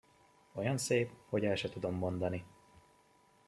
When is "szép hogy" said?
0.77-1.45